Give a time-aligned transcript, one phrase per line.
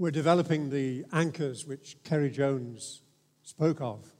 [0.00, 3.02] We're developing the anchors which Kerry Jones
[3.42, 4.10] spoke of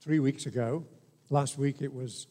[0.00, 0.86] three weeks ago.
[1.28, 2.26] Last week it was.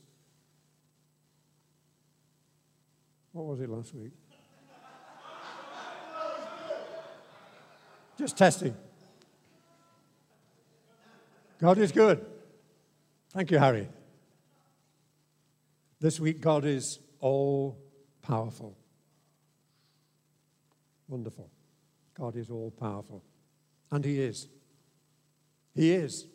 [3.34, 4.14] What was it last week?
[8.18, 8.76] Just testing.
[11.62, 12.26] God is good.
[13.32, 13.88] Thank you, Harry.
[16.00, 17.78] This week, God is all
[18.24, 18.76] powerful.
[21.08, 21.52] Wonderful.
[22.20, 23.24] God is all powerful.
[23.92, 24.48] And He is.
[25.74, 26.28] He is.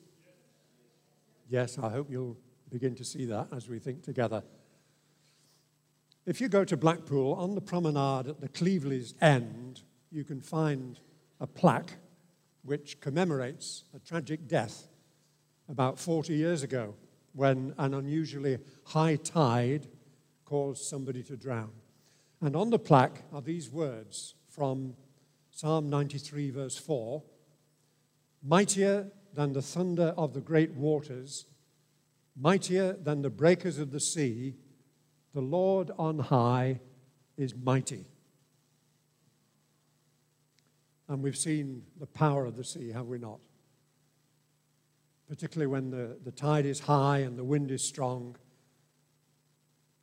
[1.50, 2.38] Yes, I hope you'll
[2.70, 4.42] begin to see that as we think together.
[6.26, 10.98] If you go to Blackpool, on the promenade at the Cleveleys end, you can find
[11.38, 11.98] a plaque
[12.62, 14.88] which commemorates a tragic death
[15.68, 16.94] about 40 years ago
[17.34, 19.88] when an unusually high tide
[20.46, 21.72] caused somebody to drown.
[22.40, 24.94] And on the plaque are these words from
[25.56, 27.22] Psalm 93, verse 4
[28.42, 31.46] Mightier than the thunder of the great waters,
[32.36, 34.56] mightier than the breakers of the sea,
[35.32, 36.80] the Lord on high
[37.36, 38.04] is mighty.
[41.06, 43.38] And we've seen the power of the sea, have we not?
[45.28, 48.36] Particularly when the, the tide is high and the wind is strong.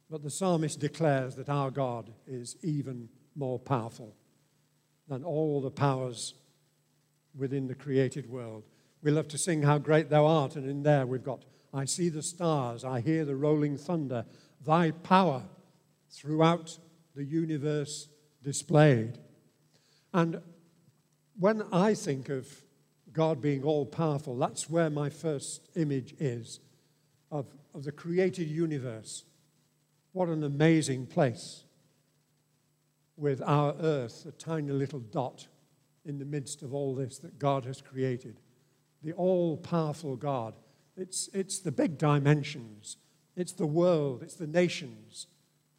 [0.10, 4.16] But the psalmist declares that our God is even more powerful
[5.12, 6.36] than all the powers
[7.38, 8.64] within the created world.
[9.04, 12.08] We love to sing How Great Thou Art, and in there we've got, I see
[12.08, 14.24] the stars, I hear the rolling thunder,
[14.66, 15.44] thy power
[16.10, 16.78] throughout
[17.14, 18.08] the universe
[18.42, 19.18] displayed.
[20.14, 20.42] And
[21.38, 22.48] when I think of
[23.12, 26.62] God being all powerful, that's where my first image is
[27.30, 29.26] of, of the created universe.
[30.14, 31.66] What an amazing place
[33.22, 35.48] with our earth, a tiny little dot
[36.04, 38.40] in the midst of all this that God has created.
[39.04, 40.56] The all powerful God.
[40.98, 42.98] It's, it's the big dimensions,
[43.36, 45.28] it's the world, it's the nations.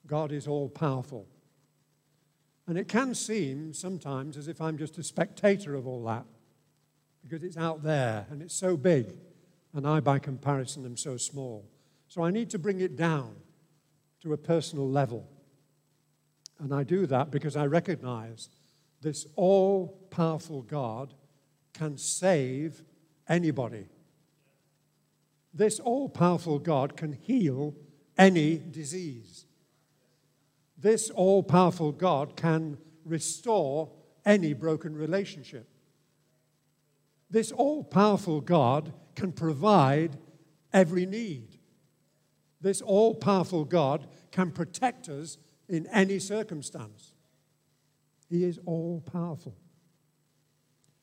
[0.07, 1.27] God is all powerful.
[2.67, 6.25] And it can seem sometimes as if I'm just a spectator of all that
[7.23, 9.15] because it's out there and it's so big,
[9.75, 11.69] and I, by comparison, am so small.
[12.09, 13.35] So I need to bring it down
[14.23, 15.29] to a personal level.
[16.59, 18.49] And I do that because I recognize
[19.01, 21.15] this all powerful God
[21.73, 22.83] can save
[23.29, 23.87] anybody.
[25.55, 27.75] This all powerful God can heal
[28.17, 29.47] any disease.
[30.79, 33.91] This all powerful God can restore
[34.25, 35.69] any broken relationship.
[37.31, 40.19] This all powerful God can provide
[40.73, 41.59] every need.
[42.61, 45.39] This all powerful God can protect us
[45.73, 47.15] in any circumstance.
[48.29, 49.57] He is all powerful.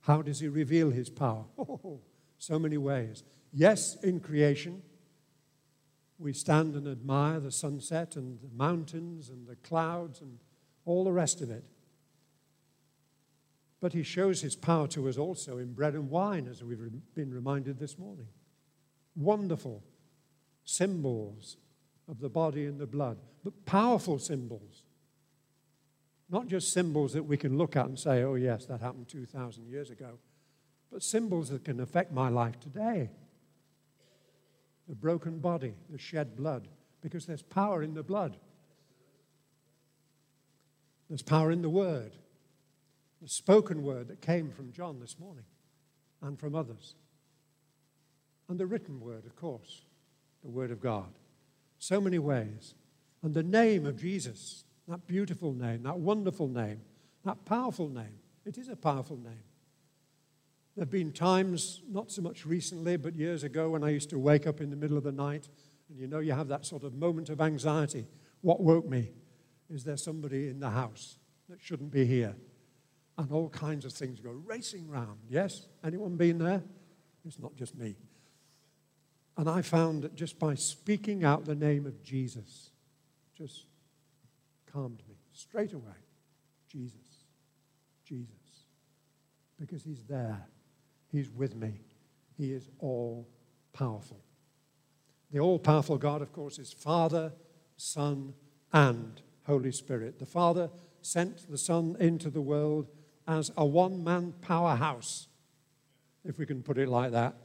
[0.02, 1.46] How does he reveal his power?
[1.58, 2.02] Oh,
[2.38, 3.24] so many ways.
[3.52, 4.82] Yes, in creation,
[6.18, 10.40] we stand and admire the sunset and the mountains and the clouds and
[10.86, 11.66] all the rest of it.
[13.82, 16.80] But he shows his power to us also in bread and wine, as we've
[17.14, 18.28] been reminded this morning.
[19.16, 19.84] Wonderful
[20.64, 21.58] symbols
[22.10, 24.84] of the body and the blood, but powerful symbols.
[26.30, 29.68] Not just symbols that we can look at and say, oh, yes, that happened 2,000
[29.68, 30.20] years ago,
[30.92, 33.12] but symbols that can affect my life today.
[34.88, 36.68] The broken body, the shed blood,
[37.02, 38.38] because there's power in the blood.
[41.10, 42.16] There's power in the word,
[43.22, 45.46] the spoken word that came from John this morning
[46.22, 46.96] and from others.
[48.48, 49.86] And the written word, of course,
[50.44, 51.14] the word of God
[51.80, 52.76] so many ways.
[53.24, 56.82] And the name of Jesus, that beautiful name, that wonderful name,
[57.26, 59.44] that powerful name, it is a powerful name.
[60.76, 64.20] There have been times, not so much recently, but years ago, when I used to
[64.20, 65.50] wake up in the middle of the night,
[65.90, 68.08] and you know, you have that sort of moment of anxiety.
[68.42, 69.12] What woke me?
[69.70, 71.18] Is there somebody in the house
[71.50, 72.36] that shouldn't be here?
[73.18, 75.20] And all kinds of things go racing round.
[75.28, 75.68] Yes?
[75.84, 76.64] Anyone been there?
[77.26, 77.96] It's not just me.
[79.40, 82.72] And I found that just by speaking out the name of Jesus,
[83.38, 83.68] just
[84.70, 85.96] calmed me straight away.
[86.68, 87.24] Jesus,
[88.04, 88.34] Jesus.
[89.58, 90.46] Because he's there,
[91.10, 91.80] he's with me,
[92.38, 93.30] he is all
[93.72, 94.20] powerful.
[95.32, 97.32] The all powerful God, of course, is Father,
[97.78, 98.34] Son,
[98.74, 100.20] and Holy Spirit.
[100.20, 100.70] The Father
[101.02, 102.90] sent the Son into the world
[103.26, 105.30] as a one man powerhouse,
[106.26, 107.38] if we can put it like that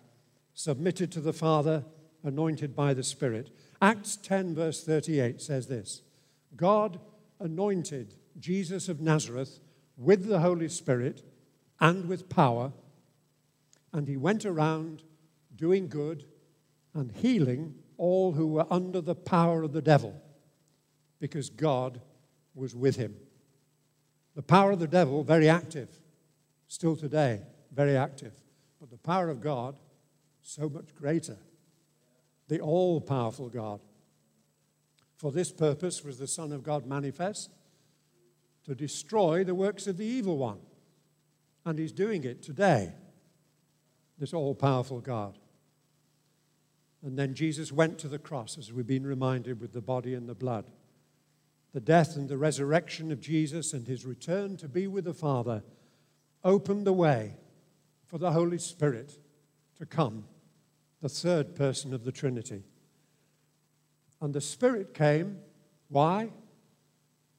[0.54, 1.84] submitted to the Father,
[2.22, 3.50] anointed by the Spirit.
[3.82, 6.02] Acts 10, verse 38 says this
[6.56, 7.00] God
[7.40, 9.60] anointed Jesus of Nazareth
[9.96, 11.22] with the Holy Spirit
[11.80, 12.72] and with power,
[13.92, 15.02] and he went around
[15.54, 16.24] doing good
[16.94, 20.14] and healing all who were under the power of the devil,
[21.20, 22.00] because God
[22.54, 23.14] was with him.
[24.34, 25.88] The power of the devil, very active,
[26.66, 27.40] still today,
[27.72, 28.32] very active.
[28.80, 29.78] But the power of God,
[30.44, 31.38] so much greater.
[32.48, 33.80] The all powerful God.
[35.16, 37.50] For this purpose was the Son of God manifest
[38.64, 40.58] to destroy the works of the evil one.
[41.64, 42.92] And he's doing it today,
[44.18, 45.38] this all powerful God.
[47.02, 50.28] And then Jesus went to the cross, as we've been reminded, with the body and
[50.28, 50.66] the blood.
[51.72, 55.62] The death and the resurrection of Jesus and his return to be with the Father
[56.42, 57.36] opened the way
[58.06, 59.18] for the Holy Spirit
[59.78, 60.24] to come,
[61.04, 62.62] the third person of the Trinity.
[64.22, 65.36] And the Spirit came,
[65.88, 66.30] why?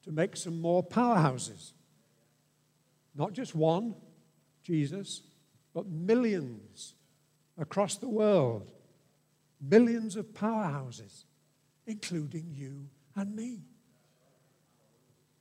[0.04, 1.72] To make some more powerhouses.
[3.16, 3.96] Not just one,
[4.62, 5.22] Jesus,
[5.74, 6.94] but millions
[7.58, 8.70] across the world.
[9.60, 11.24] Millions of powerhouses,
[11.88, 12.86] including you
[13.16, 13.62] and me.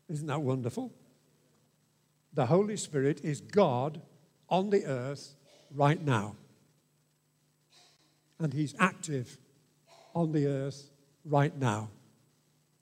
[0.09, 0.91] Isn't that wonderful?
[2.33, 4.01] The Holy Spirit is God
[4.49, 5.35] on the earth
[5.69, 6.37] right now.
[8.39, 9.37] And He's active
[10.13, 10.89] on the earth
[11.23, 11.89] right now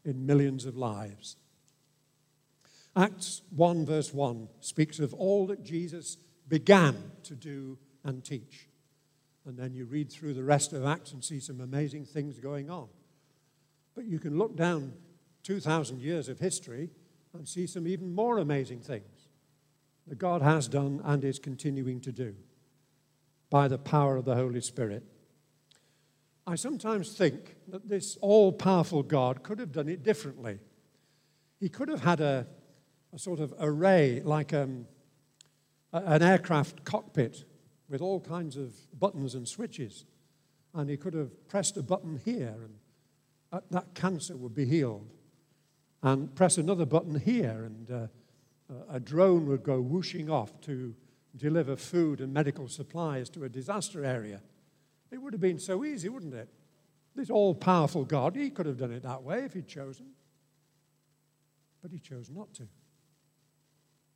[0.06, 1.38] in millions of lives.
[2.96, 6.18] Acts 1, verse 1 speaks of all that Jesus
[6.48, 8.68] began to do and teach.
[9.46, 12.70] And then you read through the rest of Acts and see some amazing things going
[12.70, 12.88] on.
[13.96, 14.94] But you can look down
[15.44, 16.90] 2,000 years of history
[17.34, 19.28] and see some even more amazing things
[20.08, 22.36] that God has done and is continuing to do
[23.50, 25.04] by the power of the Holy Spirit.
[26.46, 30.60] I sometimes think that this all powerful God could have done it differently.
[31.60, 32.46] He could have had a,
[33.14, 34.86] a sort of array, like um,
[35.94, 37.46] a, an aircraft cockpit
[37.88, 40.04] with all kinds of buttons and switches.
[40.74, 42.56] And he could have pressed a button here,
[43.52, 45.14] and that cancer would be healed.
[46.02, 48.08] And press another button here, and uh,
[48.90, 50.94] a drone would go whooshing off to
[51.38, 54.42] deliver food and medical supplies to a disaster area.
[55.14, 56.50] It would have been so easy, wouldn't it?
[57.16, 60.08] This all powerful God, he could have done it that way if he'd chosen.
[61.84, 62.68] But he chose not to.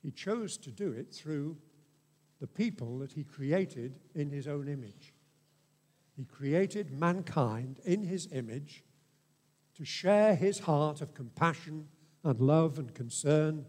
[0.01, 1.57] He chose to do it through
[2.39, 5.13] the people that he created in his own image.
[6.15, 8.83] He created mankind in his image
[9.75, 11.89] to share his heart of compassion
[12.23, 13.65] and love and concern,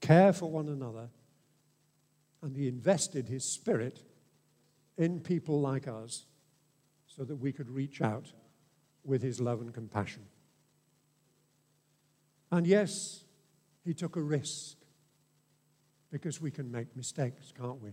[0.00, 1.10] care for one another,
[2.40, 4.02] and he invested his spirit
[4.96, 6.24] in people like us
[7.14, 8.32] so that we could reach out
[9.04, 10.22] with his love and compassion.
[12.50, 13.24] And yes,
[13.84, 14.76] he took a risk
[16.10, 17.90] because we can make mistakes, can't we?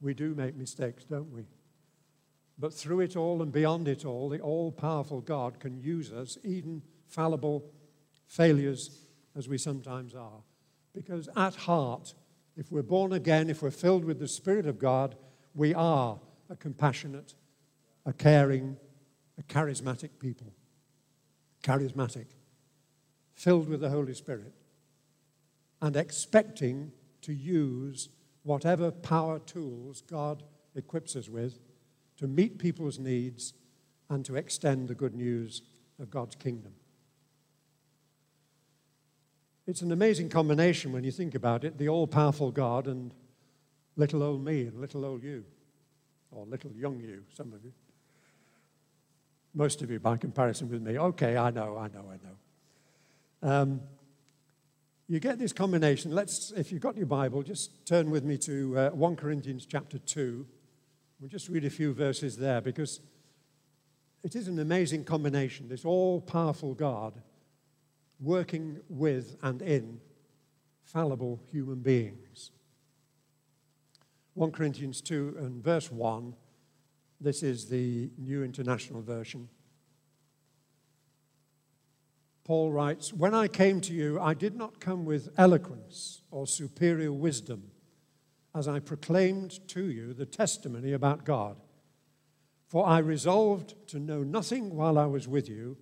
[0.00, 1.46] We do make mistakes, don't we?
[2.58, 6.36] But through it all and beyond it all, the all powerful God can use us,
[6.42, 7.70] even fallible
[8.26, 8.98] failures
[9.36, 10.42] as we sometimes are.
[10.92, 12.14] Because at heart,
[12.56, 15.16] if we're born again, if we're filled with the Spirit of God,
[15.54, 16.18] we are
[16.50, 17.34] a compassionate,
[18.08, 18.78] a caring,
[19.38, 20.52] a charismatic people.
[21.62, 22.26] Charismatic,
[23.34, 24.54] filled with the Holy Spirit,
[25.82, 28.08] and expecting to use
[28.44, 30.42] whatever power tools God
[30.74, 31.58] equips us with
[32.16, 33.52] to meet people's needs
[34.08, 35.60] and to extend the good news
[36.00, 36.72] of God's kingdom.
[39.66, 43.12] It's an amazing combination when you think about it the all powerful God and
[43.96, 45.44] little old me and little old you,
[46.30, 47.72] or little young you, some of you.
[49.58, 50.96] Most of you, by comparison with me.
[50.96, 53.50] Okay, I know, I know, I know.
[53.50, 53.80] Um,
[55.08, 56.12] you get this combination.
[56.12, 59.98] Let's, if you've got your Bible, just turn with me to uh, 1 Corinthians chapter
[59.98, 60.46] 2.
[61.18, 63.00] We'll just read a few verses there because
[64.22, 65.68] it is an amazing combination.
[65.68, 67.20] This all powerful God
[68.20, 70.00] working with and in
[70.84, 72.52] fallible human beings.
[74.34, 76.36] 1 Corinthians 2 and verse 1,
[77.20, 79.48] this is the New International Version.
[82.44, 87.12] Paul writes, When I came to you, I did not come with eloquence or superior
[87.12, 87.70] wisdom,
[88.54, 91.56] as I proclaimed to you the testimony about God.
[92.68, 95.76] For I resolved to know nothing while I was with you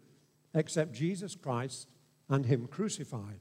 [0.54, 1.90] except Jesus Christ
[2.28, 3.40] and him crucified.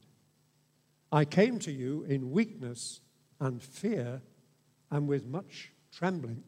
[1.10, 3.00] I came to you in weakness
[3.40, 4.22] and fear
[4.90, 6.42] and with much trembling.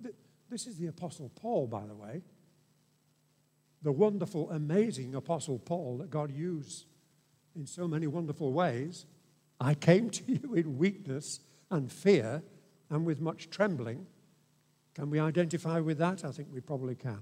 [0.50, 2.22] This is the Apostle Paul, by the way.
[3.82, 6.86] The wonderful, amazing Apostle Paul that God used
[7.54, 9.06] in so many wonderful ways.
[9.60, 11.40] I came to you in weakness
[11.70, 12.42] and fear
[12.90, 14.06] and with much trembling.
[14.94, 16.24] Can we identify with that?
[16.24, 17.20] I think we probably can.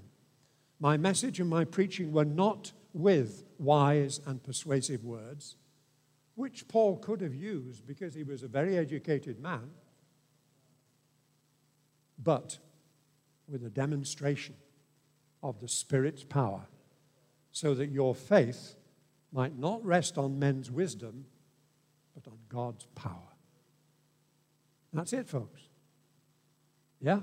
[0.79, 5.55] My message and my preaching were not with wise and persuasive words,
[6.35, 9.71] which Paul could have used because he was a very educated man,
[12.23, 12.59] but
[13.49, 14.55] with a demonstration
[15.43, 16.67] of the Spirit's power,
[17.51, 18.75] so that your faith
[19.31, 21.25] might not rest on men's wisdom,
[22.13, 23.33] but on God's power.
[24.93, 25.61] That's it, folks.
[27.01, 27.19] Yeah?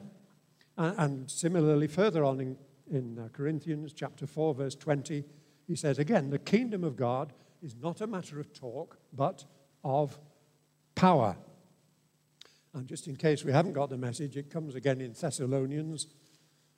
[0.76, 2.56] And, and similarly, further on in,
[2.90, 5.24] in uh, Corinthians chapter 4, verse 20,
[5.66, 9.44] he says again, the kingdom of God is not a matter of talk, but
[9.82, 10.18] of
[10.94, 11.36] power.
[12.74, 16.08] And just in case we haven't got the message, it comes again in Thessalonians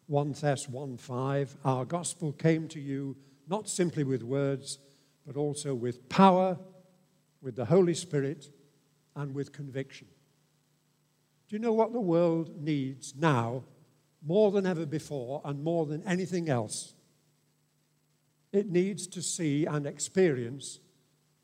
[0.08, 1.56] 1 Thess 1 5.
[1.64, 3.16] Our gospel came to you
[3.48, 4.78] not simply with words,
[5.26, 6.58] but also with power,
[7.40, 8.50] with the Holy Spirit,
[9.16, 10.06] and with conviction.
[11.48, 13.64] Do you know what the world needs now
[14.24, 16.92] more than ever before and more than anything else?
[18.52, 20.78] It needs to see and experience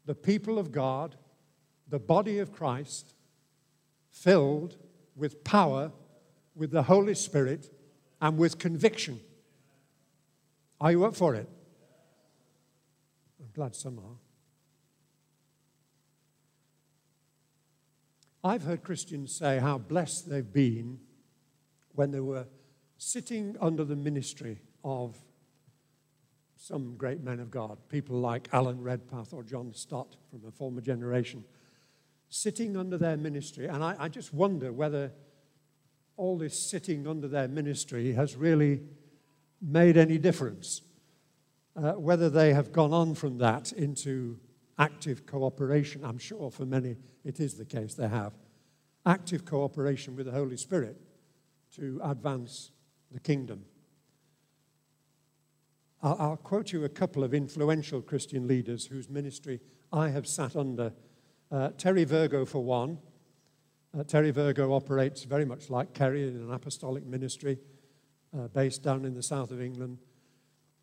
[0.04, 1.16] the people of God,
[1.88, 3.14] the body of Christ,
[4.12, 4.76] filled
[5.16, 5.90] with power,
[6.54, 7.70] with the Holy Spirit,
[8.20, 9.18] and with conviction.
[10.80, 11.48] Are you up for it?
[13.40, 14.18] I'm glad some are.
[18.44, 20.98] I've heard Christians say how blessed they've been
[21.94, 22.46] when they were
[22.98, 25.16] sitting under the ministry of
[26.56, 30.80] some great men of God, people like Alan Redpath or John Stott from a former
[30.80, 31.44] generation,
[32.34, 33.66] sitting under their ministry.
[33.66, 35.12] And I, I just wonder whether
[36.16, 38.80] all this sitting under their ministry has really
[39.60, 40.80] made any difference.
[41.76, 44.38] Uh, whether they have gone on from that into
[44.78, 48.32] active cooperation, I'm sure for many it is the case they have.
[49.04, 50.96] Active cooperation with the Holy Spirit
[51.76, 52.70] to advance
[53.10, 53.66] the kingdom.
[56.02, 59.60] I'll, I'll, quote you a couple of influential Christian leaders whose ministry
[59.92, 60.94] I have sat under.
[61.52, 62.98] Uh, Terry Virgo, for one.
[63.96, 67.58] Uh, Terry Virgo operates very much like Kerry in an apostolic ministry
[68.34, 69.98] uh, based down in the south of England.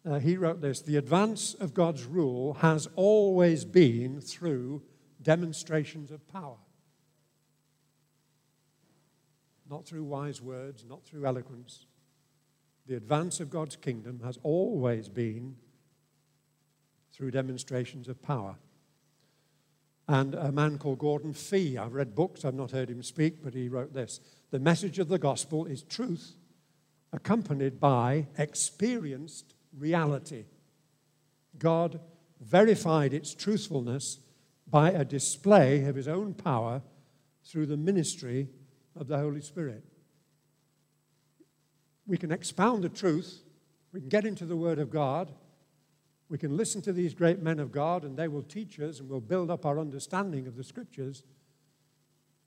[0.07, 4.83] Uh, he wrote this The advance of God's rule has always been through
[5.23, 6.57] demonstrations of power.
[9.67, 11.87] Not through wise words, not through eloquence,
[12.85, 15.55] the advance of God's kingdom has always been
[17.11, 18.57] through demonstrations of power.
[20.09, 23.53] And a man called Gordon Fee, I've read books, I've not heard him speak, but
[23.53, 24.19] he wrote this.
[24.49, 26.33] The message of the gospel is truth
[27.13, 30.45] accompanied by experienced reality.
[31.59, 31.99] God
[32.41, 34.17] verified its truthfulness
[34.67, 36.81] by a display of his own power
[37.45, 38.49] through the ministry
[38.99, 39.83] of the Holy Spirit.
[42.07, 43.43] We can expound the truth,
[43.93, 45.31] we can get into the Word of God,
[46.29, 49.09] we can listen to these great men of God, and they will teach us and
[49.09, 51.23] will build up our understanding of the Scriptures.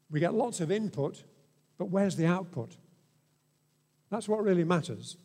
[0.08, 1.24] We get lots of input,
[1.78, 2.76] but where's the output?
[4.08, 5.16] That's what really matters.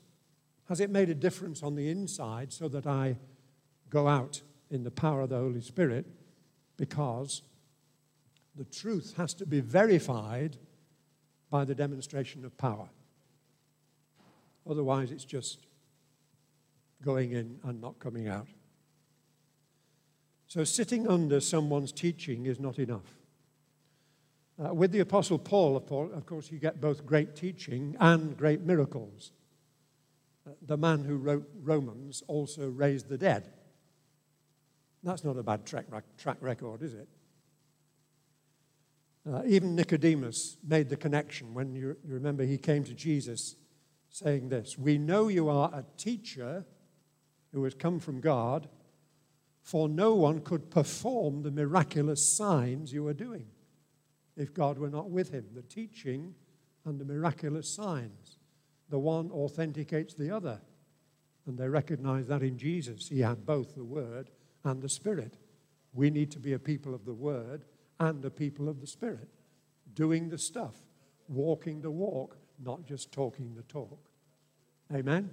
[0.69, 3.17] Has it made a difference on the inside so that I
[3.89, 6.07] go out in the power of the Holy Spirit?
[6.77, 7.43] Because
[8.55, 10.57] the truth has to be verified
[11.49, 12.89] by the demonstration of power.
[14.67, 15.67] Otherwise, it's just
[17.03, 18.47] going in and not coming out.
[20.47, 23.17] So, sitting under someone's teaching is not enough.
[24.63, 29.31] Uh, with the Apostle Paul, of course, you get both great teaching and great miracles.
[30.47, 33.51] Uh, the man who wrote Romans also raised the dead.
[35.03, 35.85] That's not a bad track,
[36.17, 37.07] track record, is it?
[39.31, 43.55] Uh, even Nicodemus made the connection when you, you remember he came to Jesus
[44.09, 46.65] saying this We know you are a teacher
[47.53, 48.67] who has come from God,
[49.61, 53.47] for no one could perform the miraculous signs you are doing
[54.37, 55.45] if God were not with him.
[55.53, 56.35] The teaching
[56.85, 58.37] and the miraculous signs.
[58.89, 60.61] The one authenticates the other.
[61.45, 63.09] And they recognize that in Jesus.
[63.09, 64.29] He had both the Word
[64.63, 65.37] and the Spirit.
[65.93, 67.65] We need to be a people of the Word
[67.99, 69.29] and a people of the Spirit,
[69.95, 70.75] doing the stuff,
[71.27, 74.09] walking the walk, not just talking the talk.
[74.93, 75.29] Amen?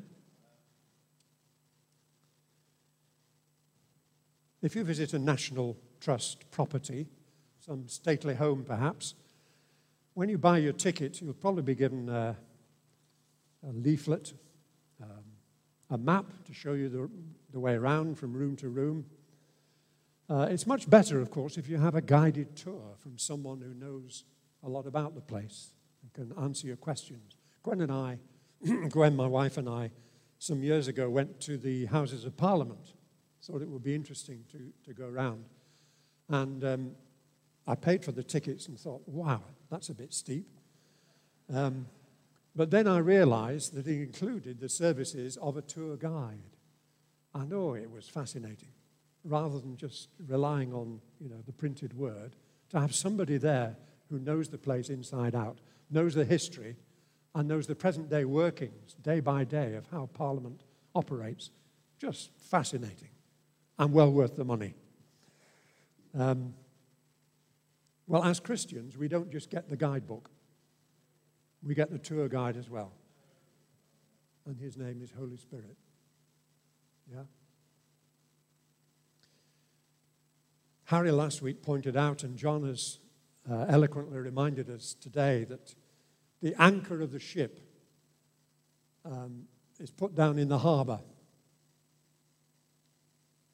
[4.64, 7.06] If you visit a National Trust property,
[7.61, 9.14] some stately home perhaps,
[10.14, 12.35] when you buy your ticket, you'll probably be given a,
[13.62, 14.33] a leaflet,
[15.02, 15.23] um,
[15.90, 17.11] a map to show you the,
[17.52, 19.04] the, way around from room to room.
[20.30, 23.75] Uh, it's much better, of course, if you have a guided tour from someone who
[23.75, 24.25] knows
[24.62, 27.37] a lot about the place and can answer your questions.
[27.62, 28.18] Gwen and I,
[28.88, 29.90] Gwen, my wife, and I,
[30.38, 32.94] some years ago went to the Houses of Parliament.
[33.45, 35.45] Thought it would be interesting to, to go around.
[36.31, 36.91] And um,
[37.67, 40.47] I paid for the tickets and thought, wow, that's a bit steep.
[41.53, 41.87] Um,
[42.57, 46.57] but then I realized that it included the services of a tour guide.
[47.35, 48.71] And oh, it was fascinating.
[49.25, 52.37] Rather than just relying on you know, the printed word,
[52.71, 53.77] to have somebody there
[54.09, 55.59] who knows the place inside out,
[55.91, 56.77] knows the history,
[57.35, 60.63] and knows the present day workings, day by day, of how Parliament
[60.95, 61.51] operates.
[61.99, 63.09] Just fascinating
[63.78, 64.75] and well worth the money.
[66.16, 66.54] Um,
[68.07, 70.31] well, as Christians, we don't just get the guidebook,
[71.62, 72.93] we get the tour guide as well.
[74.47, 75.76] And his name is Holy Spirit.
[77.11, 77.23] Yeah?
[80.85, 82.99] Harry last week pointed out, and John has
[83.50, 85.75] uh, eloquently reminded us today, that
[86.43, 87.59] the anchor of the ship
[89.04, 89.45] um,
[89.81, 91.00] is put down in the harbor.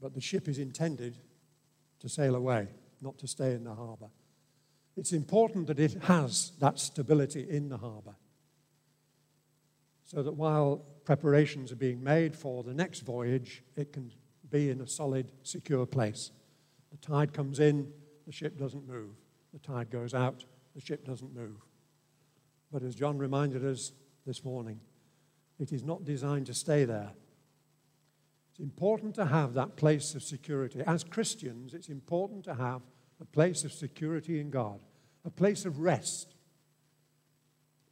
[0.00, 1.18] But the ship is intended
[2.00, 2.68] to sail away,
[3.00, 4.08] not to stay in the harbor.
[4.96, 8.16] It's important that it has that stability in the harbor.
[10.04, 14.10] So that while preparations are being made for the next voyage, it can
[14.50, 16.32] be in a solid, secure place.
[16.90, 17.92] The tide comes in,
[18.26, 19.10] the ship doesn't move.
[19.52, 21.56] The tide goes out, the ship doesn't move.
[22.72, 23.92] But as John reminded us
[24.26, 24.80] this morning,
[25.58, 27.10] it is not designed to stay there.
[28.60, 30.82] It's important to have that place of security.
[30.86, 32.82] As Christians, it's important to have
[33.18, 34.80] a place of security in God,
[35.24, 36.34] a place of rest.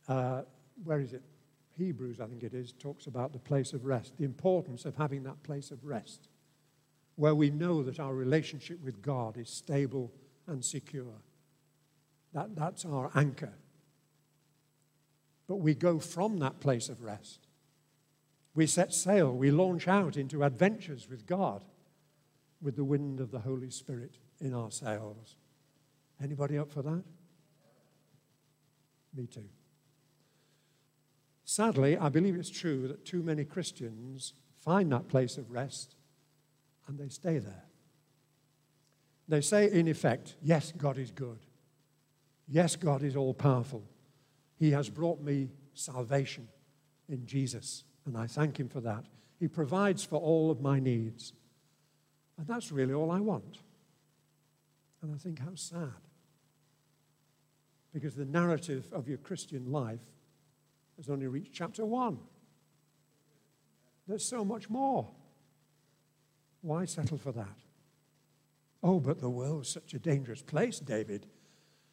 [0.07, 0.43] Uh,
[0.85, 1.23] where is it?
[1.79, 5.23] Hebrews, I think it is, talks about the place of rest, the importance of having
[5.23, 6.29] that place of rest,
[7.17, 10.13] where we know that our relationship with God is stable
[10.47, 11.23] and secure.
[12.35, 13.55] That, that's our anchor.
[15.47, 17.48] But we go from that place of rest.
[18.59, 21.65] We set sail, we launch out into adventures with God,
[22.61, 25.37] with the wind of the Holy Spirit in our sails.
[26.21, 27.05] Anybody up for that?
[29.15, 29.49] Me too.
[31.45, 35.95] Sadly, I believe it's true that too many Christians find that place of rest
[36.89, 37.67] and they stay there.
[39.29, 41.47] They say, in effect, yes, God is good.
[42.49, 43.85] Yes, God is all powerful.
[44.57, 46.49] He has brought me salvation
[47.09, 49.05] in Jesus, and I thank Him for that.
[49.39, 51.33] He provides for all of my needs.
[52.37, 53.59] And that's really all I want.
[55.03, 55.93] And I think, how sad.
[57.93, 60.01] Because the narrative of your Christian life
[60.97, 62.19] has only reached chapter one.
[64.07, 65.09] There's so much more.
[66.63, 67.57] Why settle for that?
[68.83, 71.27] Oh, but the world's such a dangerous place, David.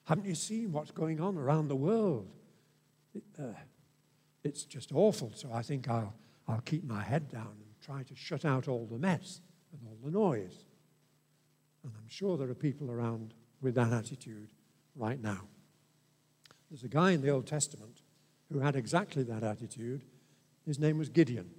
[0.06, 2.28] Haven't you seen what's going on around the world?
[3.14, 3.54] It, uh,
[4.46, 5.32] it's just awful.
[5.36, 6.14] So I think I'll,
[6.48, 9.98] I'll keep my head down and try to shut out all the mess and all
[10.04, 10.66] the noise.
[11.84, 14.50] And I'm sure there are people around with that attitude
[14.96, 15.42] right now.
[16.70, 18.02] There's a guy in the Old Testament
[18.52, 20.04] who had exactly that attitude.
[20.66, 21.50] His name was Gideon.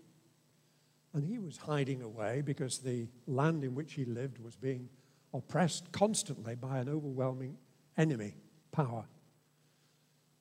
[1.12, 4.88] And he was hiding away because the land in which he lived was being
[5.32, 7.56] oppressed constantly by an overwhelming
[7.96, 8.34] enemy
[8.70, 9.06] power.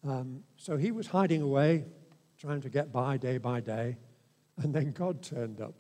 [0.08, 1.86] Um, so he was hiding away,
[2.38, 3.98] trying to get by day by day.
[4.58, 5.76] And then God turned up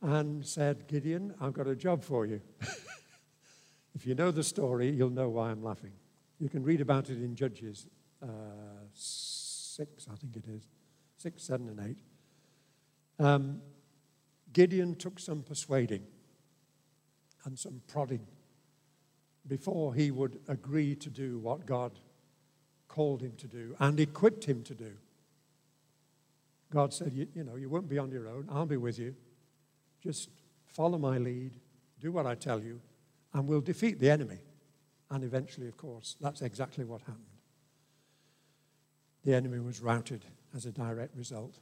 [0.00, 2.40] and said, Gideon, I've got a job for you.
[3.94, 5.92] if you know the story, you'll know why I'm laughing.
[6.38, 7.86] You can read about it in Judges
[8.22, 8.26] uh,
[8.92, 10.68] 6, I think it is,
[11.18, 11.96] 6, 7, and
[13.18, 13.24] 8.
[13.24, 13.60] Um,
[14.52, 16.04] Gideon took some persuading
[17.44, 18.26] and some prodding
[19.46, 21.98] before he would agree to do what God
[22.86, 24.92] called him to do and equipped him to do.
[26.72, 28.46] God said, you, you, know, you won't be on your own.
[28.50, 29.14] I'll be with you.
[30.02, 30.28] Just
[30.66, 31.52] follow my lead,
[32.00, 32.80] do what I tell you,
[33.32, 34.38] and we'll defeat the enemy.
[35.10, 37.24] And eventually, of course, that's exactly what happened.
[39.24, 41.58] The enemy was routed as a direct result.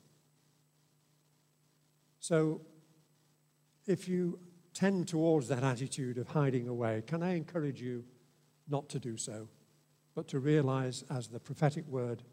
[2.21, 2.61] So,
[3.87, 4.41] if you
[4.75, 8.05] tend towards that attitude of hiding away, can I encourage you
[8.69, 9.49] not to do so,
[10.15, 12.25] but to realize, as the prophetic word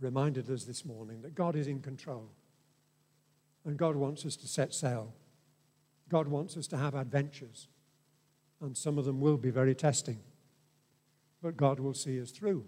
[0.00, 2.30] reminded us this morning, that God is in control.
[3.64, 5.12] And God wants us to set sail.
[6.08, 7.68] God wants us to have adventures.
[8.60, 10.20] And some of them will be very testing.
[11.42, 12.64] But God will see us through.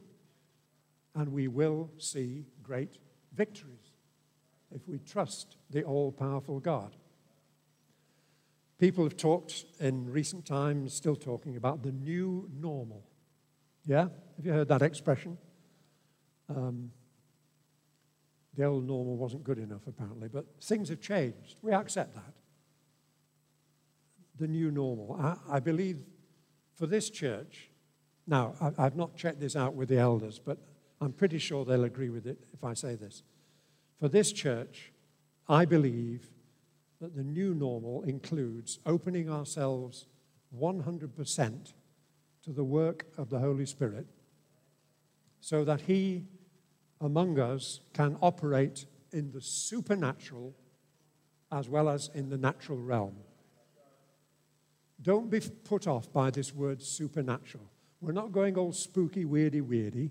[1.14, 2.98] And we will see great
[3.34, 3.92] victories
[4.74, 6.96] if we trust the all powerful God.
[8.78, 13.02] People have talked in recent times, still talking about the new normal.
[13.84, 14.08] Yeah?
[14.36, 15.36] Have you heard that expression?
[16.48, 16.92] Um,
[18.58, 21.56] the old normal wasn't good enough, apparently, but things have changed.
[21.62, 22.34] We accept that.
[24.36, 25.16] The new normal.
[25.18, 26.00] I, I believe
[26.74, 27.70] for this church,
[28.26, 30.58] now, I, I've not checked this out with the elders, but
[31.00, 33.22] I'm pretty sure they'll agree with it if I say this.
[34.00, 34.92] For this church,
[35.48, 36.28] I believe
[37.00, 40.06] that the new normal includes opening ourselves
[40.58, 41.72] 100%
[42.42, 44.08] to the work of the Holy Spirit
[45.40, 46.26] so that He
[47.00, 50.54] among us can operate in the supernatural
[51.50, 53.16] as well as in the natural realm.
[55.00, 57.64] Don't be put off by this word supernatural.
[58.00, 60.10] We're not going all spooky, weirdy, weirdy.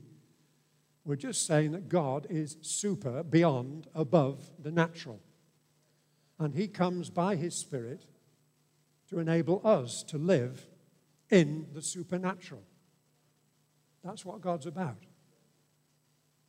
[1.05, 5.21] We're just saying that God is super, beyond, above the natural.
[6.39, 8.05] And He comes by His Spirit
[9.09, 10.67] to enable us to live
[11.29, 12.63] in the supernatural.
[14.03, 15.05] That's what God's about.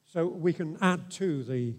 [0.09, 1.75] So we can add to the,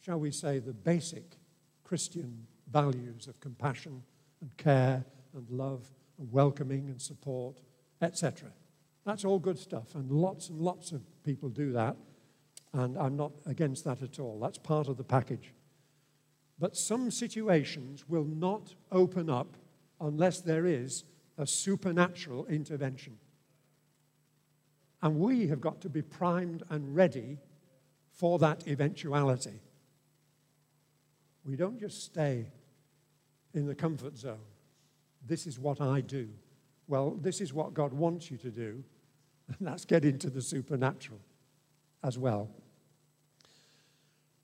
[0.00, 1.36] shall we say, the basic
[1.84, 4.02] Christian values of compassion
[4.40, 5.04] and care
[5.36, 7.60] and love and welcoming and support,
[8.00, 8.48] etc.
[9.04, 11.96] That's all good stuff, and lots and lots of people do that,
[12.72, 14.40] and I'm not against that at all.
[14.40, 15.52] That's part of the package.
[16.58, 19.58] But some situations will not open up
[20.00, 21.04] unless there is
[21.36, 23.18] a supernatural intervention.
[25.04, 27.36] And we have got to be primed and ready
[28.10, 29.60] for that eventuality.
[31.44, 32.46] We don't just stay
[33.52, 34.38] in the comfort zone.
[35.26, 36.30] This is what I do.
[36.88, 38.82] Well, this is what God wants you to do,
[39.48, 41.20] and that's get into the supernatural
[42.02, 42.48] as well.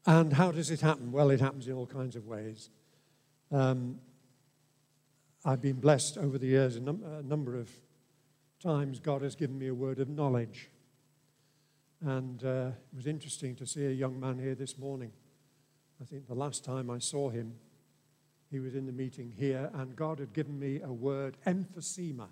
[0.04, 1.10] And how does it happen?
[1.10, 2.68] Well, it happens in all kinds of ways.
[3.50, 3.98] Um,
[5.42, 7.70] I've been blessed over the years a, num- a number of
[8.60, 9.00] times.
[9.00, 10.68] God has given me a word of knowledge.
[12.02, 15.12] And uh, it was interesting to see a young man here this morning.
[16.00, 17.54] I think the last time I saw him,
[18.50, 22.26] he was in the meeting here, and God had given me a word, emphysema.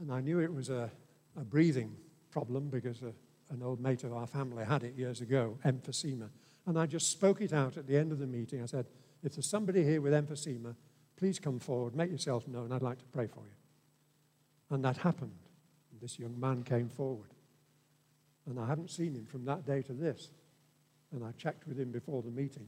[0.00, 0.90] And I knew it was a,
[1.36, 1.94] a breathing
[2.30, 3.12] problem because a,
[3.52, 6.30] an old mate of our family had it years ago, emphysema.
[6.66, 8.62] And I just spoke it out at the end of the meeting.
[8.62, 8.86] I said,
[9.22, 10.74] If there's somebody here with emphysema,
[11.16, 12.72] please come forward, make yourself known.
[12.72, 13.65] I'd like to pray for you.
[14.70, 15.38] And that happened.
[16.00, 17.30] This young man came forward.
[18.46, 20.30] And I haven't seen him from that day to this.
[21.12, 22.66] And I checked with him before the meeting,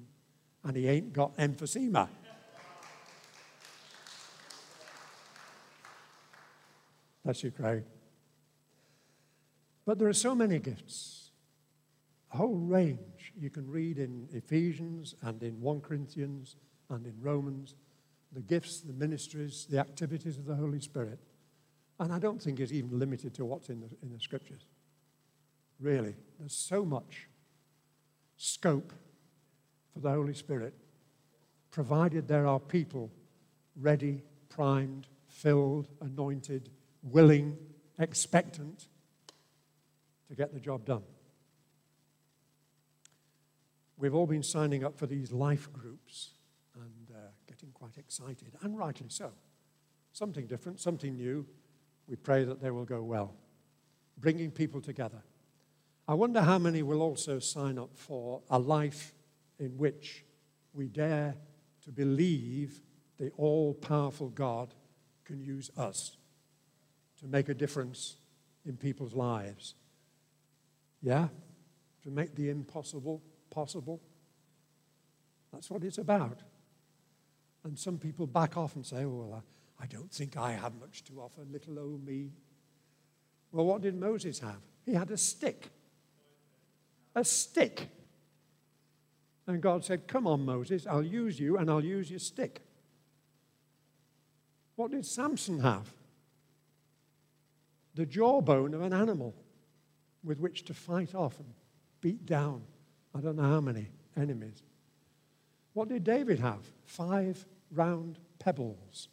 [0.64, 2.08] and he ain't got emphysema.
[7.24, 7.84] That's you, Craig.
[9.84, 11.30] But there are so many gifts,
[12.32, 13.32] a whole range.
[13.38, 16.56] You can read in Ephesians and in 1 Corinthians
[16.88, 17.74] and in Romans
[18.32, 21.18] the gifts, the ministries, the activities of the Holy Spirit.
[21.98, 24.62] And I don't think it's even limited to what's in the, in the scriptures.
[25.80, 27.28] Really, there's so much
[28.36, 28.92] scope
[29.92, 30.74] for the Holy Spirit,
[31.70, 33.10] provided there are people
[33.76, 36.70] ready, primed, filled, anointed,
[37.02, 37.56] willing,
[37.98, 38.88] expectant
[40.28, 41.02] to get the job done.
[43.96, 46.30] We've all been signing up for these life groups
[46.74, 49.32] and uh, getting quite excited, and rightly so.
[50.12, 51.46] Something different, something new.
[52.08, 53.34] We pray that they will go well.
[54.16, 55.22] Bringing people together.
[56.08, 59.12] I wonder how many will also sign up for a life
[59.58, 60.24] in which
[60.72, 61.36] we dare
[61.84, 62.80] to believe
[63.18, 64.74] the all powerful God
[65.24, 66.16] can use us
[67.20, 68.16] to make a difference
[68.64, 69.74] in people's lives.
[71.02, 71.28] Yeah?
[72.04, 74.00] To make the impossible possible.
[75.52, 76.40] That's what it's about.
[77.64, 79.40] And some people back off and say, oh, well, I,
[79.80, 82.32] I don't think I have much to offer, little old me.
[83.52, 84.60] Well, what did Moses have?
[84.84, 85.68] He had a stick.
[87.14, 87.88] A stick.
[89.46, 92.60] And God said, Come on, Moses, I'll use you and I'll use your stick.
[94.76, 95.92] What did Samson have?
[97.94, 99.34] The jawbone of an animal
[100.22, 101.48] with which to fight off and
[102.00, 102.62] beat down
[103.14, 104.62] I don't know how many enemies.
[105.72, 106.60] What did David have?
[106.84, 109.08] Five round pebbles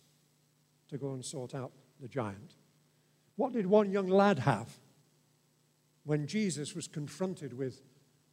[0.90, 2.56] to go and sort out the giant.
[3.36, 4.70] What did one young lad have
[6.04, 7.82] when Jesus was confronted with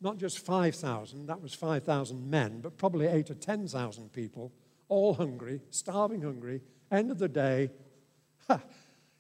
[0.01, 4.53] not just 5,000, that was 5,000 men, but probably eight or 10,000 people,
[4.89, 6.61] all hungry, starving hungry,
[6.91, 7.71] end of the day.
[8.49, 8.61] Ha,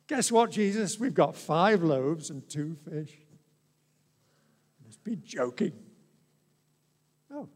[0.08, 0.98] guess what, Jesus?
[0.98, 3.16] We've got five loaves and two fish.
[4.84, 5.72] Must be joking.
[7.32, 7.48] Oh,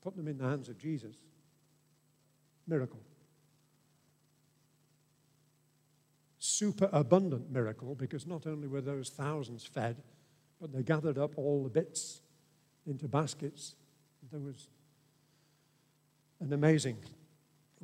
[0.00, 1.14] put them in the hands of Jesus.
[2.66, 3.00] Miracle.
[6.60, 10.02] Super abundant miracle because not only were those thousands fed,
[10.60, 12.20] but they gathered up all the bits
[12.86, 13.76] into baskets.
[14.30, 14.68] There was
[16.38, 16.98] an amazing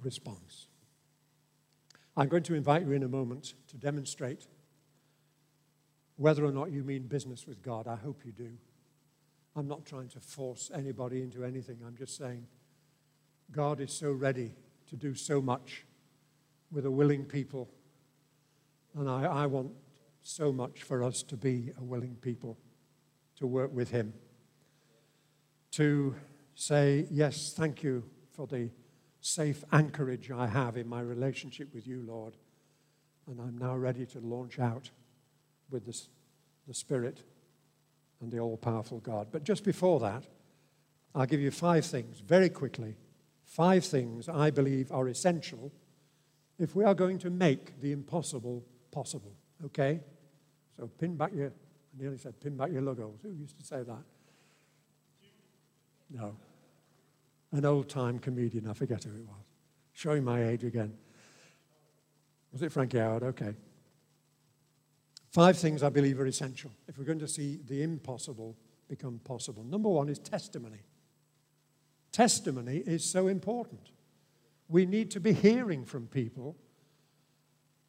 [0.03, 0.67] response.
[2.19, 4.47] I'm going to invite you in a moment to demonstrate
[6.17, 7.89] whether or not you mean business with God.
[7.89, 8.51] I hope you do.
[9.57, 11.79] I'm not trying to force anybody into anything.
[11.83, 12.47] I'm just saying
[13.51, 14.53] God is so ready
[14.91, 15.87] to do so much
[16.71, 17.71] with a willing people.
[18.97, 19.73] And I, I want
[20.23, 22.59] so much for us to be a willing people
[23.37, 24.15] to work with Him.
[25.73, 26.15] To
[26.55, 28.71] say, yes, thank you for the
[29.21, 32.37] safe anchorage I have in my relationship with you, Lord.
[33.29, 34.91] And I'm now ready to launch out
[35.71, 36.09] with this,
[36.67, 37.23] the Spirit
[38.21, 39.29] and the all powerful God.
[39.31, 40.25] But just before that,
[41.15, 42.97] I'll give you five things very quickly.
[43.45, 45.73] Five things I believe are essential
[46.59, 48.65] if we are going to make the impossible
[48.97, 49.37] possible.
[49.63, 50.01] Okay?
[50.75, 53.21] So pin back your, I nearly said pin back your logos.
[53.23, 54.05] Who used to say that?
[56.11, 56.35] No.
[57.53, 59.45] An old time comedian, I forget who it was.
[59.93, 60.95] Showing my age again.
[62.53, 63.23] Was it Frankie Howerd?
[63.23, 63.53] Okay.
[65.31, 68.57] Five things I believe are essential if we're going to see the impossible
[68.89, 69.63] become possible.
[69.63, 70.81] Number one is testimony.
[72.13, 73.91] Testimony is so important.
[74.69, 76.57] We need to be hearing from people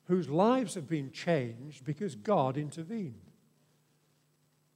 [0.08, 3.22] whose lives have been changed because God intervened.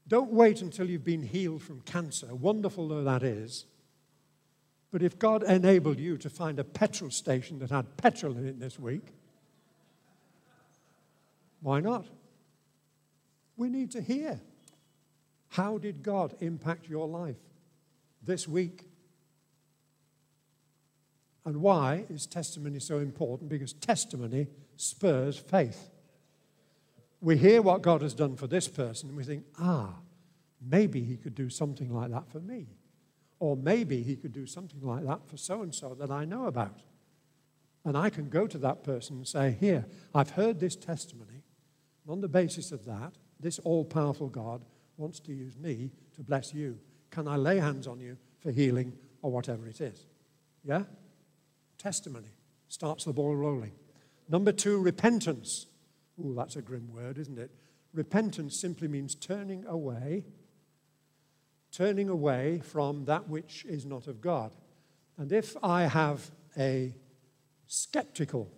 [0.08, 3.66] Don't wait until you've been healed from cancer, wonderful though that is.
[4.92, 8.60] But if God enabled you to find a petrol station that had petrol in it
[8.60, 9.08] this week,
[11.62, 12.06] why not?
[13.56, 14.42] We need to hear.
[15.50, 17.40] How did God impact your life
[18.22, 18.86] this week?
[21.46, 23.50] And why is testimony so important?
[23.50, 24.48] Because testimony
[24.82, 25.90] spurs faith.
[27.22, 29.94] We hear what God has done for this person and we think, ah,
[30.60, 32.68] maybe he could do something like that for me.
[33.40, 36.46] Or maybe he could do something like that for so and so that I know
[36.46, 36.82] about.
[37.86, 41.44] And I can go to that person and say, Here, I've heard this testimony.
[42.04, 44.64] And on the basis of that, this all powerful God
[44.98, 46.78] wants to use me to bless you.
[47.10, 50.06] Can I lay hands on you for healing or whatever it is?
[50.64, 50.84] Yeah?
[51.78, 52.34] Testimony
[52.68, 53.74] starts the ball rolling.
[54.32, 55.66] Number two, repentance.
[56.18, 57.52] Ooh, that's a grim word, isn't it?
[57.94, 60.24] Repentance simply means turning away,
[61.74, 64.56] turning away from that which is not of God.
[65.18, 66.96] And if I have a
[67.68, 68.50] skeptical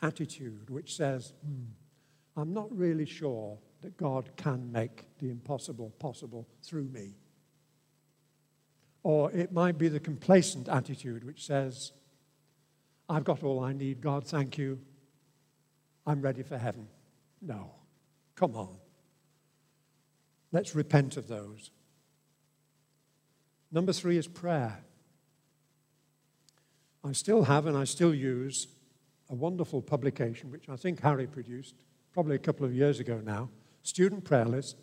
[0.00, 1.64] attitude which says, hmm,
[2.36, 7.16] I'm not really sure that God can make the impossible possible through me.
[9.02, 11.90] Or it might be the complacent attitude which says,
[13.08, 14.78] I've got all I need, God, thank you.
[16.08, 16.88] I'm ready for heaven.
[17.42, 17.70] No,
[18.34, 18.76] come on.
[20.52, 21.70] Let's repent of those.
[23.70, 24.78] Number three is prayer.
[27.04, 28.68] I still have and I still use
[29.28, 31.74] a wonderful publication which I think Harry produced
[32.10, 33.50] probably a couple of years ago now
[33.82, 34.76] student prayer list,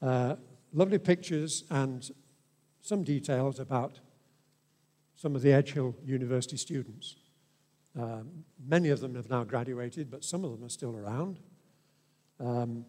[0.00, 0.36] uh,
[0.72, 2.10] lovely pictures and
[2.80, 3.98] some details about
[5.16, 7.16] some of the Edgehill University students.
[7.98, 11.40] Um, many of them have now graduated, but some of them are still around.
[12.38, 12.84] Um,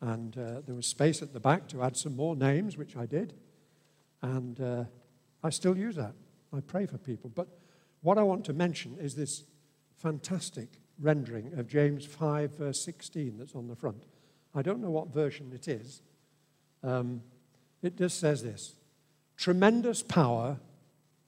[0.00, 3.04] and uh, there was space at the back to add some more names, which I
[3.04, 3.34] did.
[4.22, 4.84] And uh,
[5.44, 6.14] I still use that.
[6.54, 7.30] I pray for people.
[7.34, 7.48] But
[8.00, 9.44] what I want to mention is this
[9.98, 14.04] fantastic rendering of James 5, verse 16, that's on the front.
[14.54, 16.00] I don't know what version it is.
[16.82, 17.22] Um,
[17.82, 18.74] it just says this
[19.36, 20.58] Tremendous power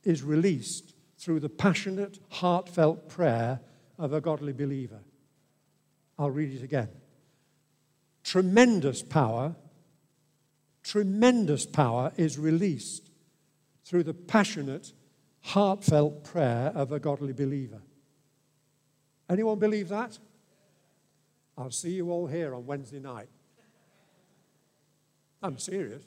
[0.02, 3.60] is released through the passionate, heartfelt prayer
[3.96, 4.98] of a godly believer.
[6.18, 6.88] I'll read it again.
[8.24, 9.54] Tremendous power,
[10.82, 13.08] tremendous power is released
[13.84, 14.92] through the passionate,
[15.42, 17.82] heartfelt prayer of a godly believer.
[19.30, 20.18] Anyone believe that?
[21.56, 23.28] I'll see you all here on Wednesday night.
[25.40, 26.02] I'm serious.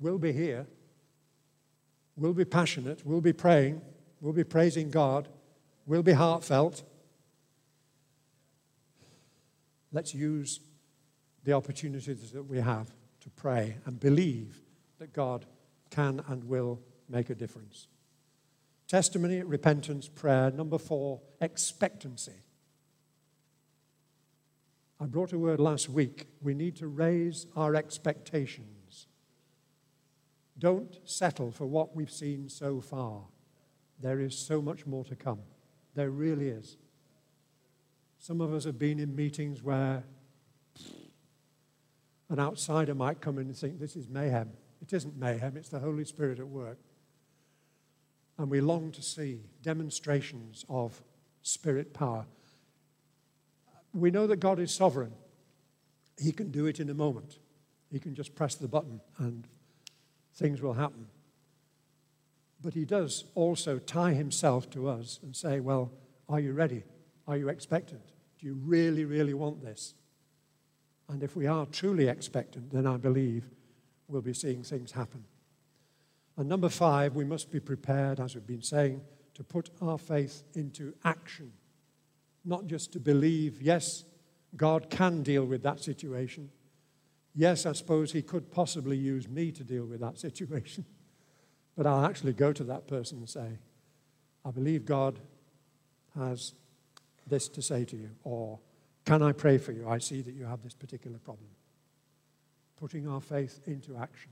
[0.00, 0.66] We'll be here.
[2.16, 3.04] We'll be passionate.
[3.04, 3.82] We'll be praying.
[4.20, 5.28] We'll be praising God.
[5.86, 6.82] We'll be heartfelt.
[9.92, 10.60] Let's use
[11.44, 12.88] the opportunities that we have
[13.20, 14.60] to pray and believe
[14.98, 15.46] that God
[15.90, 17.86] can and will make a difference.
[18.88, 20.50] Testimony, repentance, prayer.
[20.50, 22.32] Number four, expectancy.
[25.00, 26.26] I brought a word last week.
[26.40, 28.75] We need to raise our expectations.
[30.58, 33.22] Don't settle for what we've seen so far.
[34.00, 35.40] There is so much more to come.
[35.94, 36.76] There really is.
[38.18, 40.04] Some of us have been in meetings where
[42.28, 44.50] An outsider might come in and think this is mayhem.
[44.82, 46.78] It isn't mayhem, it's the Holy Spirit at work.
[48.38, 51.02] And we long to see demonstrations of
[51.42, 52.26] spirit power.
[53.94, 55.12] We know that God is sovereign.
[56.18, 57.38] He can do it in a moment.
[57.90, 59.46] He can just press the button and
[60.36, 61.06] things will happen.
[62.62, 65.92] But he does also tie himself to us and say, Well,
[66.28, 66.84] are you ready?
[67.26, 68.02] Are you expectant?
[68.38, 69.94] Do you really, really want this?
[71.08, 73.48] And if we are truly expectant, then I believe
[74.08, 75.24] we'll be seeing things happen.
[76.36, 79.00] And number five, we must be prepared, as we've been saying,
[79.34, 81.52] to put our faith into action.
[82.44, 84.04] Not just to believe, yes,
[84.56, 86.50] God can deal with that situation.
[87.38, 90.86] Yes, I suppose He could possibly use me to deal with that situation.
[91.76, 93.58] But I'll actually go to that person and say,
[94.44, 95.18] I believe God
[96.18, 96.54] has
[97.26, 98.58] this to say to you, or
[99.04, 99.86] can I pray for you?
[99.86, 101.48] I see that you have this particular problem.
[102.76, 104.30] Putting our faith into action.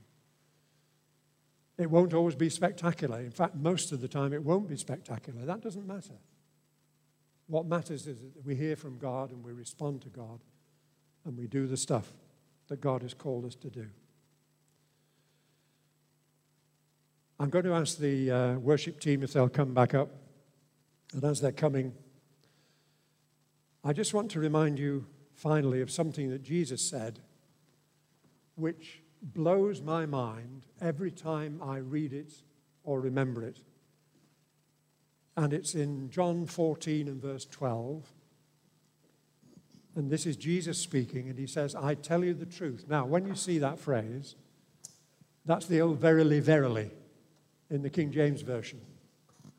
[1.77, 3.19] It won't always be spectacular.
[3.19, 5.45] In fact, most of the time it won't be spectacular.
[5.45, 6.15] That doesn't matter.
[7.47, 10.39] What matters is that we hear from God and we respond to God
[11.25, 12.13] and we do the stuff
[12.67, 13.87] that God has called us to do.
[17.39, 20.09] I'm going to ask the uh, worship team if they'll come back up.
[21.13, 21.93] And as they're coming,
[23.83, 27.19] I just want to remind you finally of something that Jesus said,
[28.55, 32.33] which blows my mind every time I read it
[32.83, 33.59] or remember it.
[35.35, 38.11] And it's in John 14 and verse 12.
[39.95, 42.85] And this is Jesus speaking, and he says, I tell you the truth.
[42.89, 44.35] Now, when you see that phrase,
[45.45, 46.91] that's the old verily, verily
[47.69, 48.81] in the King James Version.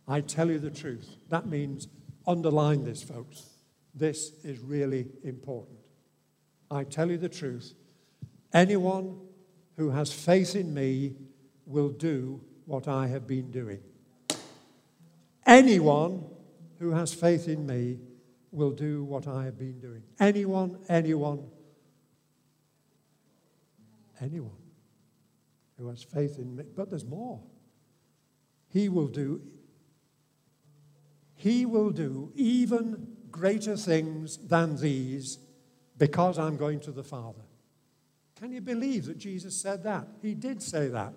[0.07, 1.17] I tell you the truth.
[1.31, 1.89] That means
[2.27, 3.47] underline this, folks.
[3.95, 5.79] This is really important.
[6.71, 7.75] I tell you the truth.
[8.53, 9.19] Anyone
[9.77, 11.15] who has faith in me
[11.65, 13.81] will do what I have been doing.
[15.47, 16.25] Anyone
[16.79, 17.99] who has faith in me
[18.57, 20.03] will do what I have been doing.
[20.19, 21.47] Anyone, anyone,
[24.19, 24.57] anyone
[25.77, 26.65] who has faith in me.
[26.75, 27.41] But there's more.
[28.69, 29.43] He will do
[31.39, 35.39] he will do even greater things than these
[35.99, 37.43] because I'm going to the Father.
[38.41, 40.09] Can you believe that Jesus said that?
[40.23, 41.13] He did say that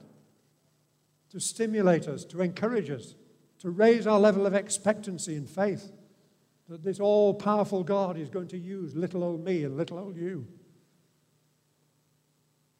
[1.29, 3.15] to stimulate us, to encourage us,
[3.59, 5.89] to raise our level of expectancy and faith
[6.69, 10.15] that this all powerful God is going to use little old me and little old
[10.15, 10.47] you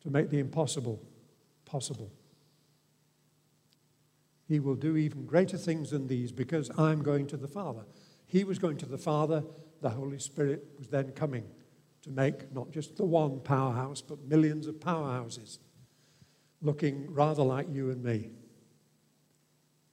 [0.02, 1.02] to make the impossible
[1.65, 2.12] possible.
[4.47, 7.84] He will do even greater things than these because I'm going to the Father.
[8.28, 9.43] He was going to the Father,
[9.82, 11.45] the Holy Spirit was then coming
[12.04, 15.58] to make not just the one powerhouse, but millions of powerhouses
[16.62, 18.30] looking rather like you and me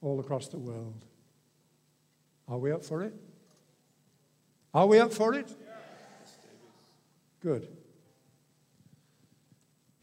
[0.01, 1.05] all across the world.
[2.47, 3.13] Are we up for it?
[4.73, 5.55] Are we up for it?
[7.39, 7.67] Good.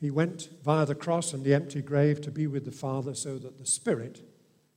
[0.01, 3.39] He went via the cross and the empty grave to be with the Father so
[3.39, 4.23] that the Spirit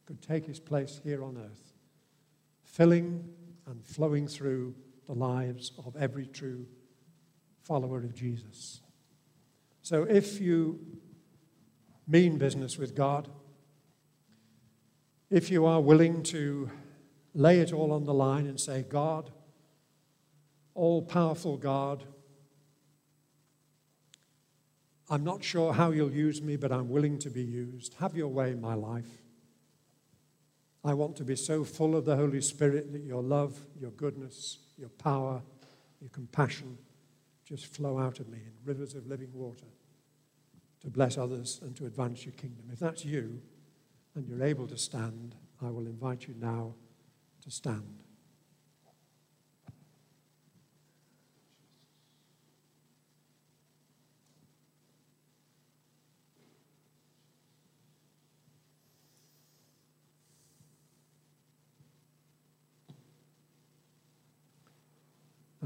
[0.05, 1.73] could take his place here on earth,
[2.63, 3.27] filling
[3.65, 4.73] and flowing through
[5.05, 6.65] the lives of every true
[7.63, 8.81] follower of Jesus.
[9.81, 10.79] So if you
[12.07, 13.29] mean business with God,
[15.29, 16.71] if you are willing to
[17.33, 19.31] lay it all on the line and say, God,
[20.77, 22.03] all powerful God,
[25.09, 27.95] I'm not sure how you'll use me, but I'm willing to be used.
[27.95, 29.23] Have your way in my life.
[30.83, 34.59] I want to be so full of the Holy Spirit that your love, your goodness,
[34.77, 35.41] your power,
[35.99, 36.77] your compassion
[37.43, 39.65] just flow out of me in rivers of living water
[40.81, 42.65] to bless others and to advance your kingdom.
[42.71, 43.41] If that's you
[44.13, 46.75] and you're able to stand, I will invite you now
[47.43, 48.03] to stand.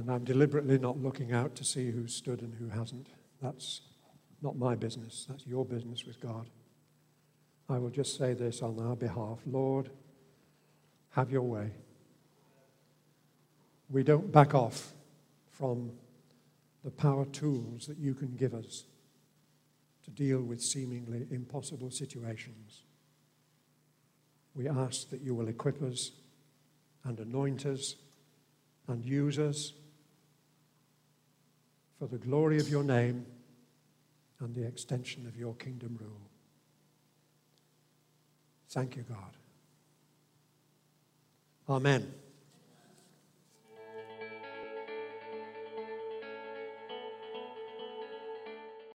[0.01, 3.09] And I'm deliberately not looking out to see who stood and who hasn't.
[3.39, 3.81] That's
[4.41, 5.27] not my business.
[5.29, 6.49] That's your business with God.
[7.69, 9.91] I will just say this on our behalf Lord,
[11.11, 11.69] have your way.
[13.91, 14.91] We don't back off
[15.51, 15.91] from
[16.83, 18.85] the power tools that you can give us
[20.05, 22.85] to deal with seemingly impossible situations.
[24.55, 26.09] We ask that you will equip us
[27.03, 27.97] and anoint us
[28.87, 29.73] and use us
[32.01, 33.23] for the glory of your name
[34.39, 36.31] and the extension of your kingdom rule.
[38.69, 39.37] Thank you, God.
[41.69, 42.11] Amen.